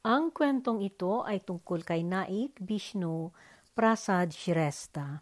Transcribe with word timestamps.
Ang 0.00 0.32
kwentong 0.32 0.80
ito 0.80 1.28
ay 1.28 1.44
tungkol 1.44 1.84
kay 1.84 2.00
Naik 2.00 2.56
Vishnu 2.56 3.36
Prasad 3.76 4.32
Shrestha. 4.32 5.20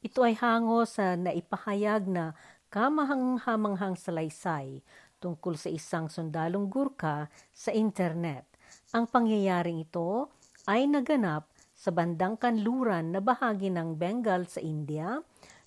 Ito 0.00 0.24
ay 0.24 0.32
hango 0.40 0.88
sa 0.88 1.12
naipahayag 1.12 2.08
na 2.08 2.32
kamahang-hamanghang 2.72 4.00
salaysay 4.00 4.80
tungkol 5.20 5.60
sa 5.60 5.68
isang 5.68 6.08
sundalong 6.08 6.72
Gurkha 6.72 7.28
sa 7.52 7.68
internet. 7.68 8.48
Ang 8.96 9.12
pangyayaring 9.12 9.84
ito 9.84 10.32
ay 10.64 10.88
naganap 10.88 11.44
sa 11.76 11.92
bandang 11.92 12.40
kanluran 12.40 13.12
na 13.12 13.20
bahagi 13.20 13.68
ng 13.68 13.92
Bengal 13.92 14.48
sa 14.48 14.64
India 14.64 15.20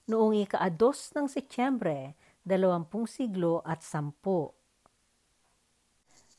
noong 0.09 0.49
ika-2 0.49 1.13
ng 1.13 1.29
Setyembre, 1.29 2.17
20 2.49 2.89
siglo 3.05 3.61
at 3.61 3.85
10. 3.85 4.17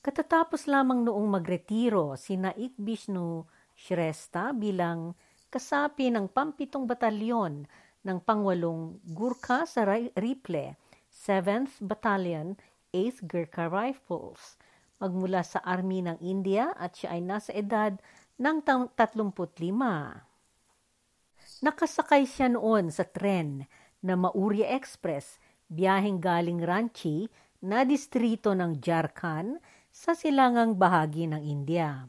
Katatapos 0.02 0.66
lamang 0.66 1.06
noong 1.06 1.30
magretiro 1.30 2.18
si 2.18 2.34
Naik 2.34 2.74
Vishnu 2.74 3.46
Shrestha 3.78 4.50
bilang 4.50 5.14
kasapi 5.46 6.10
ng 6.10 6.26
pampitong 6.26 6.90
batalyon 6.90 7.70
ng 8.02 8.18
pangwalong 8.26 8.98
Gurkha 9.06 9.62
sa 9.62 9.86
Riple, 9.86 10.74
7th 11.06 11.78
Battalion, 11.78 12.58
8th 12.90 13.30
Gurkha 13.30 13.70
Rifles, 13.70 14.58
magmula 14.98 15.46
sa 15.46 15.62
army 15.62 16.02
ng 16.02 16.18
India 16.18 16.74
at 16.74 16.98
siya 16.98 17.14
ay 17.14 17.22
nasa 17.22 17.54
edad 17.54 17.94
ng 18.42 18.58
35. 18.58 18.98
Nakasakay 21.62 22.26
siya 22.26 22.50
noon 22.50 22.90
sa 22.90 23.06
tren 23.06 23.70
na 24.02 24.18
Maurya 24.18 24.66
Express, 24.74 25.38
biyaheng 25.70 26.18
galing 26.18 26.58
Ranchi 26.58 27.30
na 27.62 27.86
distrito 27.86 28.50
ng 28.50 28.82
Jharkhand 28.82 29.62
sa 29.92 30.16
silangang 30.16 30.80
bahagi 30.80 31.28
ng 31.28 31.44
India. 31.44 32.08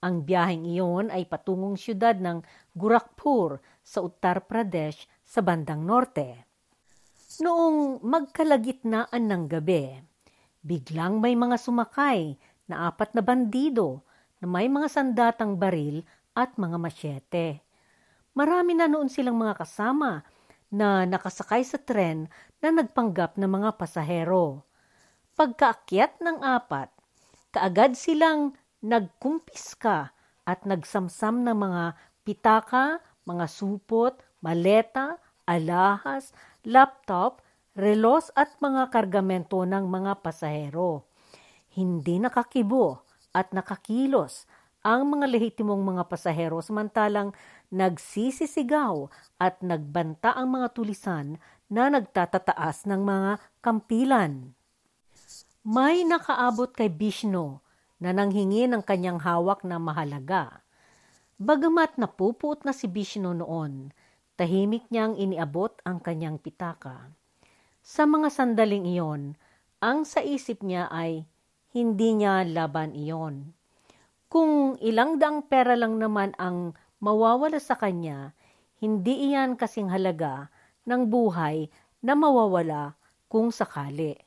Ang 0.00 0.22
biyaheng 0.22 0.62
iyon 0.62 1.10
ay 1.10 1.26
patungong 1.26 1.74
siyudad 1.74 2.14
ng 2.14 2.46
Gorakhpur 2.78 3.58
sa 3.82 4.06
Uttar 4.06 4.46
Pradesh 4.46 5.10
sa 5.26 5.42
bandang 5.42 5.82
norte. 5.82 6.46
Noong 7.42 8.06
magkalagitnaan 8.06 9.22
ng 9.26 9.42
gabi, 9.50 9.98
biglang 10.62 11.18
may 11.18 11.34
mga 11.34 11.58
sumakay 11.58 12.38
na 12.70 12.86
apat 12.86 13.12
na 13.18 13.20
bandido 13.20 14.06
na 14.38 14.46
may 14.46 14.70
mga 14.70 14.86
sandatang 14.86 15.58
baril 15.58 16.06
at 16.38 16.54
mga 16.54 16.78
masyete. 16.78 17.46
Marami 18.36 18.78
na 18.78 18.86
noon 18.86 19.10
silang 19.10 19.34
mga 19.34 19.58
kasama 19.58 20.22
na 20.70 21.02
nakasakay 21.08 21.64
sa 21.66 21.80
tren 21.80 22.28
na 22.60 22.68
nagpanggap 22.70 23.34
ng 23.40 23.48
mga 23.48 23.80
pasahero. 23.80 24.62
Pagkaakyat 25.36 26.20
ng 26.20 26.44
apat, 26.44 26.95
kaagad 27.56 27.96
silang 27.96 28.52
nagkumpiska 28.84 30.12
at 30.44 30.60
nagsamsam 30.68 31.40
ng 31.40 31.56
mga 31.56 31.84
pitaka, 32.20 33.00
mga 33.24 33.48
supot, 33.48 34.12
maleta, 34.44 35.16
alahas, 35.48 36.36
laptop, 36.68 37.40
relos 37.72 38.28
at 38.36 38.52
mga 38.60 38.92
kargamento 38.92 39.64
ng 39.64 39.88
mga 39.88 40.20
pasahero. 40.20 41.08
Hindi 41.72 42.20
nakakibo 42.20 43.00
at 43.32 43.56
nakakilos 43.56 44.44
ang 44.84 45.08
mga 45.16 45.26
lehitimong 45.32 45.80
mga 45.80 46.12
pasahero 46.12 46.60
samantalang 46.60 47.32
nagsisisigaw 47.72 49.08
at 49.40 49.64
nagbanta 49.64 50.36
ang 50.36 50.60
mga 50.60 50.76
tulisan 50.76 51.40
na 51.72 51.88
nagtatataas 51.88 52.84
ng 52.84 53.00
mga 53.02 53.32
kampilan. 53.60 54.55
May 55.66 56.06
nakaabot 56.06 56.70
kay 56.70 56.86
Bishno 56.86 57.58
na 57.98 58.14
nanghingi 58.14 58.70
ng 58.70 58.86
kanyang 58.86 59.18
hawak 59.18 59.66
na 59.66 59.82
mahalaga. 59.82 60.62
Bagamat 61.42 61.98
napupuot 61.98 62.62
na 62.62 62.70
si 62.70 62.86
Bishno 62.86 63.34
noon, 63.34 63.90
tahimik 64.38 64.86
niyang 64.94 65.18
iniabot 65.18 65.74
ang 65.82 65.98
kanyang 65.98 66.38
pitaka. 66.38 67.10
Sa 67.82 68.06
mga 68.06 68.30
sandaling 68.30 68.86
iyon, 68.86 69.34
ang 69.82 70.06
sa 70.06 70.22
isip 70.22 70.62
niya 70.62 70.86
ay 70.86 71.26
hindi 71.74 72.14
niya 72.14 72.46
laban 72.46 72.94
iyon. 72.94 73.50
Kung 74.30 74.78
ilang 74.78 75.18
daang 75.18 75.50
pera 75.50 75.74
lang 75.74 75.98
naman 75.98 76.30
ang 76.38 76.78
mawawala 77.02 77.58
sa 77.58 77.74
kanya, 77.74 78.38
hindi 78.78 79.34
iyan 79.34 79.58
kasing 79.58 79.90
halaga 79.90 80.46
ng 80.86 81.10
buhay 81.10 81.66
na 82.06 82.14
mawawala 82.14 82.94
kung 83.26 83.50
sakali. 83.50 84.25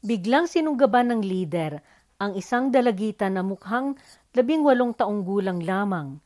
Biglang 0.00 0.48
sinunggaban 0.48 1.12
ng 1.12 1.22
lider 1.24 1.84
ang 2.20 2.36
isang 2.36 2.72
dalagita 2.72 3.28
na 3.28 3.44
mukhang 3.44 3.96
labing 4.36 4.64
walong 4.64 4.96
taong 4.96 5.24
gulang 5.24 5.60
lamang 5.60 6.20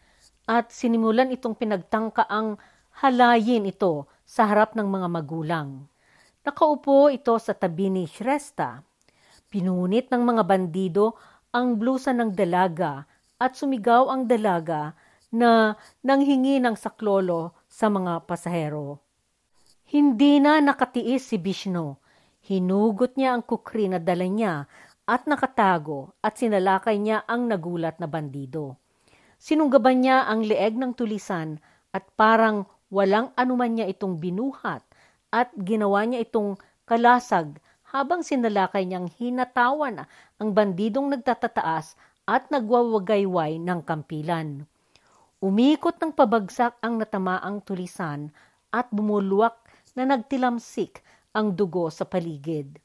at 0.47 0.71
sinimulan 0.71 1.31
itong 1.35 1.59
pinagtangka 1.59 2.27
ang 2.31 2.59
halayin 3.03 3.67
ito 3.67 4.07
sa 4.23 4.47
harap 4.47 4.79
ng 4.79 4.87
mga 4.87 5.09
magulang. 5.11 5.91
Nakaupo 6.47 7.11
ito 7.11 7.35
sa 7.41 7.57
tabi 7.57 7.91
ni 7.91 8.05
Shrestha 8.07 8.85
Pinunit 9.55 10.11
ng 10.11 10.19
mga 10.27 10.43
bandido 10.51 11.15
ang 11.55 11.79
blusa 11.79 12.11
ng 12.11 12.35
dalaga 12.35 13.07
at 13.39 13.55
sumigaw 13.55 14.11
ang 14.11 14.27
dalaga 14.27 14.99
na 15.31 15.79
nanghingi 16.03 16.59
ng 16.59 16.75
saklolo 16.75 17.55
sa 17.71 17.87
mga 17.87 18.27
pasahero. 18.27 18.99
Hindi 19.87 20.43
na 20.43 20.59
nakatiis 20.59 21.31
si 21.31 21.39
Bishno. 21.39 22.03
Hinugot 22.45 23.17
niya 23.17 23.33
ang 23.33 23.43
kukri 23.45 23.89
na 23.89 23.97
dala 23.97 24.29
niya 24.29 24.69
at 25.09 25.25
nakatago 25.25 26.13
at 26.21 26.37
sinalakay 26.37 27.01
niya 27.01 27.25
ang 27.25 27.49
nagulat 27.49 27.97
na 27.97 28.05
bandido. 28.05 28.77
Sinunggaban 29.41 30.05
niya 30.05 30.29
ang 30.29 30.45
leeg 30.45 30.77
ng 30.77 30.93
tulisan 30.93 31.57
at 31.93 32.05
parang 32.21 32.69
walang 32.93 33.33
anuman 33.37 33.73
niya 33.73 33.89
itong 33.89 34.21
binuhat 34.21 34.85
at 35.33 35.53
ginawa 35.57 36.05
niya 36.05 36.21
itong 36.25 36.61
kalasag 36.85 37.57
habang 37.97 38.21
sinalakay 38.21 38.85
niyang 38.85 39.09
hinatawan 39.09 40.05
ang 40.37 40.49
bandidong 40.53 41.09
nagtatataas 41.17 41.97
at 42.29 42.49
nagwawagayway 42.53 43.57
ng 43.57 43.81
kampilan. 43.89 44.69
Umikot 45.41 45.97
ng 46.01 46.13
pabagsak 46.13 46.77
ang 46.81 47.01
natamaang 47.01 47.65
tulisan 47.65 48.33
at 48.73 48.89
bumulwak 48.93 49.61
na 49.93 50.09
nagtilamsik 50.09 51.05
ang 51.35 51.59
dugo 51.59 51.91
sa 51.91 52.07
paligid. 52.07 52.79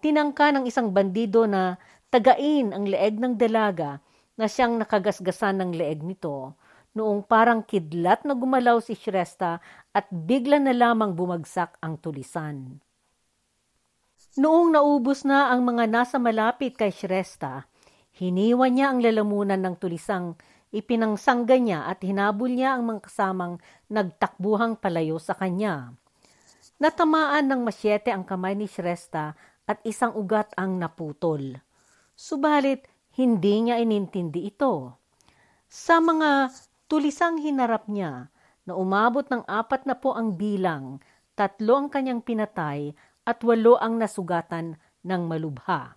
Tinangka 0.00 0.50
ng 0.50 0.64
isang 0.64 0.90
bandido 0.90 1.44
na 1.44 1.76
tagain 2.08 2.72
ang 2.72 2.88
leeg 2.88 3.20
ng 3.20 3.36
dalaga 3.36 4.00
na 4.34 4.48
siyang 4.48 4.80
nakagasgasan 4.80 5.60
ng 5.60 5.70
leeg 5.76 6.00
nito 6.00 6.56
noong 6.94 7.26
parang 7.26 7.60
kidlat 7.60 8.22
na 8.22 8.32
gumalaw 8.32 8.78
si 8.78 8.94
Shrestha 8.94 9.58
at 9.92 10.06
bigla 10.10 10.62
na 10.62 10.72
lamang 10.72 11.12
bumagsak 11.12 11.76
ang 11.82 11.98
tulisan. 11.98 12.78
Noong 14.34 14.74
naubos 14.74 15.22
na 15.22 15.54
ang 15.54 15.62
mga 15.62 15.86
nasa 15.86 16.18
malapit 16.18 16.74
kay 16.74 16.90
Shrestha, 16.90 17.66
hiniwa 18.18 18.66
niya 18.66 18.90
ang 18.90 18.98
lalamunan 19.02 19.58
ng 19.62 19.78
tulisang 19.78 20.38
ipinangsangga 20.74 21.54
niya 21.58 21.86
at 21.86 22.02
hinabol 22.02 22.50
niya 22.50 22.74
ang 22.74 22.82
mga 22.90 23.06
kasamang 23.06 23.62
nagtakbuhang 23.86 24.74
palayo 24.78 25.22
sa 25.22 25.38
kanya. 25.38 25.94
Natamaan 26.82 27.46
ng 27.46 27.62
masyete 27.62 28.10
ang 28.10 28.26
kamay 28.26 28.58
ni 28.58 28.66
Shrestha 28.66 29.38
at 29.64 29.78
isang 29.86 30.12
ugat 30.18 30.50
ang 30.58 30.76
naputol. 30.76 31.62
Subalit, 32.18 32.84
hindi 33.14 33.70
niya 33.70 33.78
inintindi 33.78 34.50
ito. 34.50 34.98
Sa 35.70 36.02
mga 36.02 36.50
tulisang 36.90 37.38
hinarap 37.38 37.86
niya, 37.86 38.34
na 38.64 38.72
umabot 38.74 39.24
ng 39.28 39.44
apat 39.44 39.84
na 39.84 39.94
po 39.94 40.16
ang 40.16 40.34
bilang, 40.40 40.98
tatlo 41.36 41.84
ang 41.84 41.88
kanyang 41.92 42.24
pinatay 42.24 42.96
at 43.28 43.38
walo 43.44 43.76
ang 43.76 44.00
nasugatan 44.00 44.80
ng 45.04 45.22
malubha. 45.28 45.96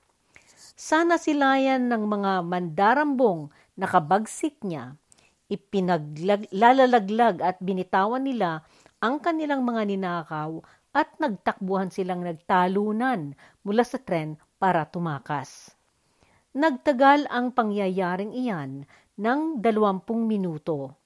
Sana 0.78 1.16
silayan 1.18 1.88
ng 1.88 2.04
mga 2.06 2.44
mandarambong 2.44 3.50
nakabagsik 3.80 4.62
niya, 4.68 5.00
ipinaglalaglag 5.48 7.40
at 7.40 7.58
binitawan 7.64 8.28
nila 8.28 8.68
ang 8.98 9.22
kanilang 9.22 9.62
mga 9.62 9.86
ninakaw 9.94 10.62
at 10.98 11.14
nagtakbuhan 11.22 11.94
silang 11.94 12.26
nagtalunan 12.26 13.38
mula 13.62 13.84
sa 13.86 14.02
tren 14.02 14.42
para 14.58 14.90
tumakas. 14.90 15.78
Nagtagal 16.58 17.30
ang 17.30 17.54
pangyayaring 17.54 18.34
iyan 18.34 18.90
ng 19.22 19.62
dalawampung 19.62 20.26
minuto. 20.26 20.98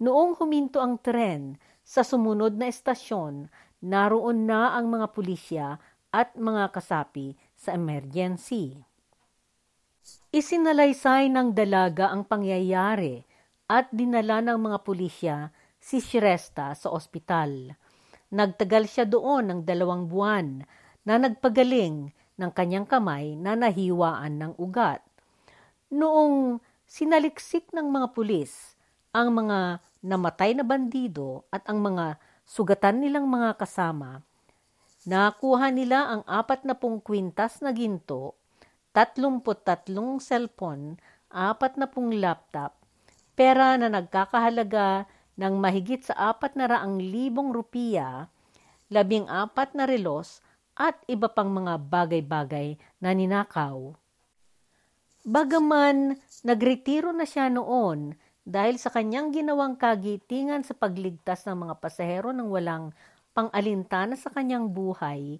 Noong 0.00 0.36
huminto 0.36 0.80
ang 0.84 1.00
tren 1.00 1.56
sa 1.80 2.04
sumunod 2.04 2.60
na 2.60 2.68
estasyon, 2.68 3.48
naroon 3.80 4.44
na 4.44 4.76
ang 4.76 4.92
mga 4.92 5.06
pulisya 5.16 5.68
at 6.12 6.36
mga 6.36 6.68
kasapi 6.76 7.32
sa 7.56 7.72
emergency. 7.72 8.76
Isinalaysay 10.32 11.32
ng 11.32 11.56
dalaga 11.56 12.12
ang 12.12 12.28
pangyayari 12.28 13.24
at 13.70 13.88
dinala 13.88 14.44
ng 14.44 14.58
mga 14.58 14.78
pulisya 14.84 15.36
si 15.80 15.98
Shrestha 15.98 16.76
sa 16.76 16.92
ospital. 16.92 17.74
Nagtagal 18.30 18.86
siya 18.86 19.04
doon 19.08 19.50
ng 19.50 19.60
dalawang 19.66 20.06
buwan 20.06 20.62
na 21.02 21.18
nagpagaling 21.18 22.12
ng 22.38 22.50
kanyang 22.52 22.86
kamay 22.86 23.34
na 23.34 23.56
nahiwaan 23.56 24.38
ng 24.38 24.52
ugat. 24.60 25.02
Noong 25.90 26.62
sinaliksik 26.86 27.72
ng 27.74 27.90
mga 27.90 28.14
pulis 28.14 28.78
ang 29.10 29.34
mga 29.34 29.82
namatay 30.00 30.54
na 30.54 30.62
bandido 30.62 31.42
at 31.50 31.66
ang 31.66 31.82
mga 31.82 32.16
sugatan 32.46 33.02
nilang 33.02 33.26
mga 33.26 33.58
kasama, 33.58 34.22
nakuha 35.04 35.74
nila 35.74 36.08
ang 36.14 36.22
apat 36.24 36.62
na 36.62 36.78
pung 36.78 37.02
kwintas 37.02 37.58
na 37.60 37.74
ginto, 37.74 38.38
33 38.94 39.86
cellphone, 40.18 40.98
apat 41.30 41.78
na 41.78 41.86
pung 41.86 42.10
laptop, 42.10 42.74
pera 43.38 43.78
na 43.78 43.86
nagkakahalaga 43.86 45.06
ng 45.36 45.54
mahigit 45.58 46.02
sa 46.06 46.34
apat 46.34 46.58
na 46.58 46.66
raang 46.70 46.98
libong 46.98 47.54
rupiya, 47.54 48.26
labing 48.90 49.28
apat 49.30 49.74
na 49.78 49.86
relos 49.86 50.42
at 50.74 50.96
iba 51.06 51.28
pang 51.28 51.52
mga 51.52 51.76
bagay-bagay 51.76 52.80
na 52.98 53.12
ninakaw. 53.12 53.92
Bagaman 55.20 56.16
nagretiro 56.42 57.12
na 57.12 57.28
siya 57.28 57.52
noon 57.52 58.16
dahil 58.40 58.80
sa 58.80 58.88
kanyang 58.88 59.36
ginawang 59.36 59.76
kagitingan 59.76 60.64
sa 60.64 60.72
pagligtas 60.72 61.44
ng 61.44 61.68
mga 61.68 61.74
pasahero 61.76 62.32
ng 62.32 62.48
walang 62.48 62.96
pang-alintana 63.36 64.16
sa 64.16 64.32
kanyang 64.32 64.72
buhay, 64.72 65.38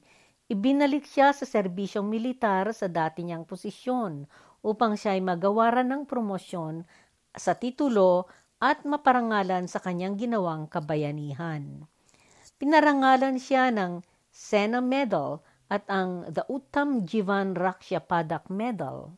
ibinalik 0.53 1.09
siya 1.09 1.33
sa 1.33 1.49
serbisyong 1.49 2.07
militar 2.07 2.71
sa 2.77 2.87
dati 2.87 3.25
niyang 3.25 3.49
posisyon 3.49 4.29
upang 4.61 5.01
siya 5.01 5.17
ay 5.17 5.25
magawaran 5.25 5.89
ng 5.89 6.03
promosyon 6.05 6.85
sa 7.33 7.57
titulo 7.57 8.29
at 8.61 8.85
maparangalan 8.85 9.65
sa 9.65 9.81
kanyang 9.81 10.21
ginawang 10.21 10.69
kabayanihan. 10.69 11.89
Pinarangalan 12.61 13.41
siya 13.41 13.73
ng 13.73 14.05
Sena 14.29 14.85
Medal 14.85 15.41
at 15.73 15.89
ang 15.89 16.29
The 16.29 16.45
Uttam 16.53 17.09
Jivan 17.09 17.57
Raksha 17.57 18.05
Padak 18.05 18.53
Medal. 18.53 19.17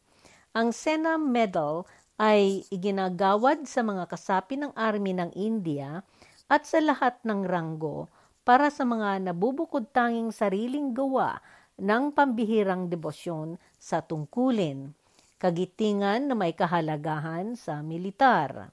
Ang 0.55 0.71
Sena 0.71 1.19
Medal 1.19 1.83
ay 2.23 2.62
iginagawad 2.71 3.67
sa 3.67 3.83
mga 3.83 4.06
kasapi 4.06 4.62
ng 4.62 4.73
army 4.79 5.11
ng 5.11 5.35
India 5.35 6.06
at 6.47 6.62
sa 6.62 6.79
lahat 6.79 7.19
ng 7.27 7.43
ranggo 7.43 8.06
para 8.47 8.71
sa 8.71 8.87
mga 8.87 9.27
nabubukod 9.27 9.91
tanging 9.91 10.31
sariling 10.31 10.95
gawa 10.95 11.43
ng 11.83 12.15
pambihirang 12.15 12.87
debosyon 12.87 13.59
sa 13.81 14.05
tungkulin, 14.05 14.95
kagitingan 15.43 16.31
na 16.31 16.35
may 16.38 16.55
kahalagahan 16.55 17.59
sa 17.59 17.83
militar. 17.83 18.71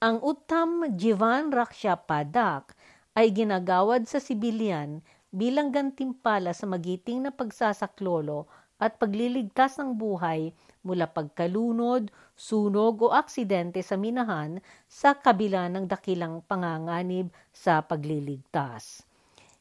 Ang 0.00 0.16
Uttam 0.24 0.96
Jivan 0.96 1.52
Raksha 1.52 1.92
Padak 1.92 2.72
ay 3.12 3.36
ginagawad 3.36 4.08
sa 4.08 4.16
sibilyan 4.16 5.04
bilang 5.28 5.68
gantimpala 5.68 6.56
sa 6.56 6.64
magiting 6.64 7.20
na 7.20 7.28
pagsasaklolo 7.28 8.48
at 8.80 8.96
pagliligtas 8.96 9.76
ng 9.76 9.92
buhay 9.92 10.56
mula 10.88 11.04
pagkalunod, 11.04 12.08
sunog 12.32 13.04
o 13.04 13.12
aksidente 13.12 13.84
sa 13.84 14.00
minahan 14.00 14.64
sa 14.88 15.12
kabila 15.12 15.68
ng 15.68 15.84
dakilang 15.84 16.40
panganganib 16.48 17.28
sa 17.52 17.84
pagliligtas. 17.84 19.04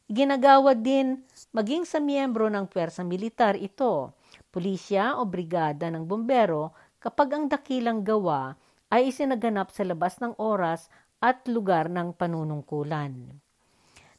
Ginagawad 0.08 0.80
din 0.80 1.20
maging 1.52 1.84
sa 1.84 2.00
miyembro 2.00 2.48
ng 2.48 2.64
pwersa 2.72 3.04
militar 3.04 3.60
ito, 3.60 4.16
pulisya 4.56 5.20
o 5.20 5.28
brigada 5.28 5.92
ng 5.92 6.08
bombero 6.08 6.72
kapag 7.04 7.36
ang 7.36 7.52
dakilang 7.52 8.08
gawa 8.08 8.56
ay 8.90 9.14
isinaganap 9.14 9.70
sa 9.70 9.86
labas 9.86 10.18
ng 10.22 10.34
oras 10.38 10.90
at 11.22 11.46
lugar 11.46 11.88
ng 11.90 12.14
panunungkulan. 12.14 13.38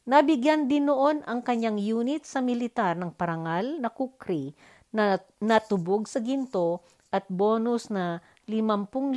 Nabigyan 0.01 0.65
din 0.65 0.89
noon 0.89 1.21
ang 1.29 1.45
kanyang 1.45 1.77
unit 1.77 2.25
sa 2.25 2.41
militar 2.41 2.97
ng 2.97 3.13
parangal 3.13 3.77
na 3.77 3.93
kukri 3.93 4.57
na 4.89 5.21
natubog 5.37 6.09
sa 6.09 6.17
ginto 6.19 6.81
at 7.13 7.27
bonus 7.29 7.93
na 7.93 8.23
50,000 8.49 9.13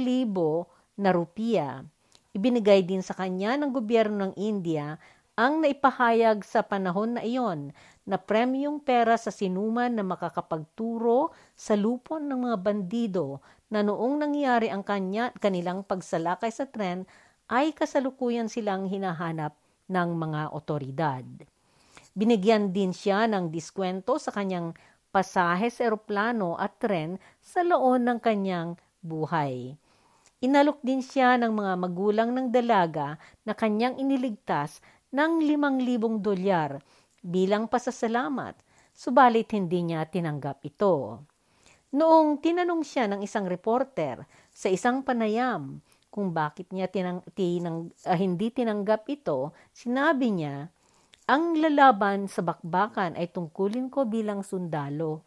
na 1.00 1.10
rupiya. 1.10 1.82
Ibinigay 2.34 2.84
din 2.84 3.00
sa 3.00 3.14
kanya 3.14 3.56
ng 3.56 3.70
gobyerno 3.72 4.28
ng 4.28 4.34
India 4.36 4.98
ang 5.34 5.62
naipahayag 5.62 6.46
sa 6.46 6.62
panahon 6.62 7.18
na 7.18 7.22
iyon 7.26 7.74
na 8.04 8.20
premyong 8.20 8.84
pera 8.84 9.16
sa 9.16 9.32
sinuman 9.32 9.88
na 9.88 10.04
makakapagturo 10.04 11.32
sa 11.56 11.72
lupon 11.72 12.28
ng 12.28 12.48
mga 12.48 12.56
bandido 12.60 13.40
na 13.72 13.80
noong 13.80 14.20
nangyari 14.20 14.68
ang 14.68 14.84
kanya, 14.84 15.32
kanilang 15.40 15.80
pagsalakay 15.82 16.52
sa 16.52 16.68
tren 16.68 17.08
ay 17.48 17.72
kasalukuyan 17.72 18.48
silang 18.48 18.88
hinahanap 18.88 19.56
ng 19.88 20.08
mga 20.16 20.52
otoridad. 20.52 21.24
Binigyan 22.14 22.70
din 22.70 22.94
siya 22.94 23.26
ng 23.26 23.50
diskwento 23.50 24.20
sa 24.20 24.30
kanyang 24.30 24.76
pasahe 25.10 25.66
sa 25.72 25.88
eroplano 25.88 26.54
at 26.60 26.78
tren 26.78 27.18
sa 27.40 27.64
loon 27.64 28.06
ng 28.06 28.18
kanyang 28.20 28.76
buhay. 29.00 29.74
Inalok 30.44 30.78
din 30.84 31.00
siya 31.00 31.40
ng 31.40 31.56
mga 31.56 31.72
magulang 31.80 32.30
ng 32.36 32.52
dalaga 32.52 33.16
na 33.48 33.56
kanyang 33.56 33.96
iniligtas 33.96 34.84
ng 35.08 35.40
limang 35.40 35.80
libong 35.80 36.20
dolyar 36.20 36.84
bilang 37.24 37.64
pasasalamat, 37.72 38.52
subalit 38.92 39.48
hindi 39.56 39.80
niya 39.88 40.04
tinanggap 40.04 40.60
ito. 40.60 41.24
Noong 41.96 42.44
tinanong 42.44 42.84
siya 42.84 43.08
ng 43.08 43.24
isang 43.24 43.48
reporter 43.48 44.28
sa 44.52 44.68
isang 44.68 45.00
panayam 45.00 45.80
kung 46.12 46.30
bakit 46.30 46.70
niya 46.70 46.86
tinang, 46.86 47.24
tinang, 47.34 47.90
uh, 48.06 48.14
hindi 48.14 48.52
tinanggap 48.52 49.08
ito, 49.10 49.50
sinabi 49.74 50.30
niya, 50.30 50.70
ang 51.24 51.56
lalaban 51.58 52.28
sa 52.28 52.44
bakbakan 52.44 53.16
ay 53.18 53.32
tungkulin 53.32 53.90
ko 53.90 54.04
bilang 54.06 54.44
sundalo. 54.44 55.24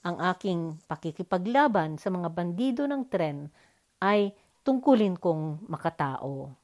Ang 0.00 0.16
aking 0.16 0.80
pakikipaglaban 0.88 2.00
sa 2.00 2.08
mga 2.08 2.32
bandido 2.32 2.88
ng 2.88 3.04
tren 3.10 3.52
ay 4.00 4.32
tungkulin 4.64 5.18
kong 5.20 5.68
makatao. 5.68 6.59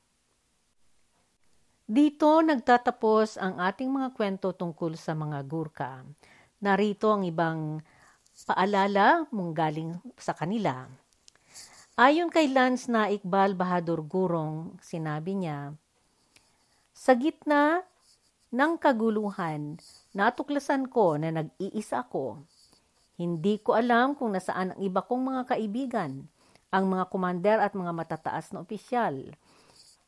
Dito 1.86 2.42
nagtatapos 2.42 3.38
ang 3.38 3.62
ating 3.62 3.86
mga 3.86 4.10
kwento 4.10 4.50
tungkol 4.50 4.98
sa 4.98 5.14
mga 5.14 5.38
Gurkha. 5.46 6.02
Narito 6.58 7.14
ang 7.14 7.22
ibang 7.22 7.78
paalala 8.42 9.22
mong 9.30 9.54
galing 9.54 9.94
sa 10.18 10.34
kanila. 10.34 10.90
Ayon 11.94 12.26
kay 12.26 12.50
Lance 12.50 12.90
na 12.90 13.06
Iqbal 13.06 13.54
Bahadur 13.54 14.02
Gurong, 14.02 14.74
sinabi 14.82 15.38
niya, 15.38 15.78
Sa 16.90 17.14
gitna 17.14 17.86
ng 18.50 18.82
kaguluhan, 18.82 19.78
natuklasan 20.10 20.90
ko 20.90 21.14
na 21.22 21.30
nag-iisa 21.38 22.02
ako. 22.02 22.42
Hindi 23.14 23.62
ko 23.62 23.78
alam 23.78 24.18
kung 24.18 24.34
nasaan 24.34 24.74
ang 24.74 24.80
iba 24.82 25.06
kong 25.06 25.22
mga 25.22 25.42
kaibigan, 25.54 26.26
ang 26.74 26.84
mga 26.90 27.06
kumander 27.14 27.62
at 27.62 27.78
mga 27.78 27.94
matataas 27.94 28.50
na 28.50 28.66
opisyal. 28.66 29.38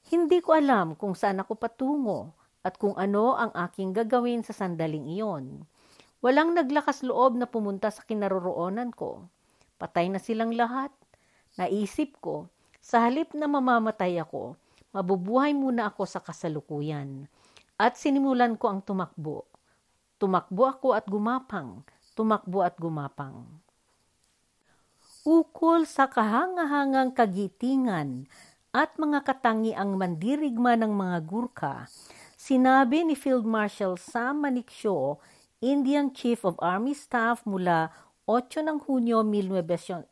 Hindi 0.08 0.40
ko 0.40 0.56
alam 0.56 0.96
kung 0.96 1.12
saan 1.12 1.44
ako 1.44 1.60
patungo 1.60 2.32
at 2.64 2.80
kung 2.80 2.96
ano 2.96 3.36
ang 3.36 3.52
aking 3.52 3.92
gagawin 3.92 4.40
sa 4.40 4.56
sandaling 4.56 5.04
iyon. 5.04 5.68
Walang 6.24 6.56
naglakas 6.56 7.04
loob 7.04 7.36
na 7.36 7.44
pumunta 7.44 7.92
sa 7.92 8.00
kinaroroonan 8.08 8.88
ko. 8.96 9.28
Patay 9.76 10.08
na 10.08 10.16
silang 10.16 10.56
lahat. 10.56 10.90
Naisip 11.60 12.16
ko, 12.24 12.48
sa 12.80 13.04
halip 13.04 13.36
na 13.36 13.46
mamamatay 13.46 14.16
ako, 14.16 14.56
mabubuhay 14.96 15.52
muna 15.52 15.92
ako 15.92 16.08
sa 16.08 16.24
kasalukuyan 16.24 17.28
at 17.76 18.00
sinimulan 18.00 18.56
ko 18.56 18.72
ang 18.72 18.80
tumakbo. 18.80 19.44
Tumakbo 20.16 20.66
ako 20.66 20.88
at 20.96 21.04
gumapang, 21.04 21.84
tumakbo 22.16 22.64
at 22.64 22.74
gumapang. 22.80 23.46
Ukol 25.28 25.84
sa 25.84 26.08
kahangahangang 26.08 27.12
kagitingan 27.12 28.24
at 28.72 28.96
mga 29.00 29.24
katangiang 29.24 29.96
mandirigma 29.96 30.76
ng 30.76 30.92
mga 30.92 31.24
Gurkha, 31.24 31.88
sinabi 32.36 33.00
ni 33.04 33.16
Field 33.16 33.48
Marshal 33.48 33.96
Sam 33.96 34.44
Manikyo, 34.44 35.16
Indian 35.64 36.12
Chief 36.12 36.44
of 36.44 36.60
Army 36.60 36.92
Staff 36.92 37.48
mula 37.48 37.88
8 38.28 38.60
ng 38.60 38.84
Hunyo 38.84 39.24
1969 39.24 40.04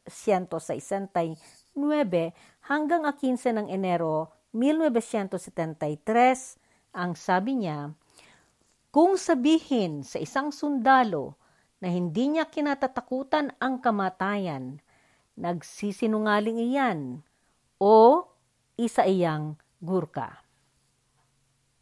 hanggang 2.64 3.04
15 3.04 3.60
ng 3.60 3.68
Enero 3.68 4.32
1973 4.56 6.96
ang 6.96 7.12
sabi 7.12 7.60
niya, 7.60 7.92
kung 8.88 9.20
sabihin 9.20 10.00
sa 10.00 10.16
isang 10.16 10.48
sundalo 10.48 11.36
na 11.84 11.92
hindi 11.92 12.32
niya 12.32 12.48
kinatatakutan 12.48 13.52
ang 13.60 13.84
kamatayan, 13.84 14.80
nagsisinungaling 15.36 16.56
iyan 16.56 17.20
o 17.76 18.24
isa 18.76 19.08
iyang 19.08 19.56
gurka. 19.80 20.45